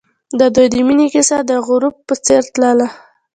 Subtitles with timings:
[0.39, 2.87] د دوی د مینې کیسه د غروب په څېر تلله.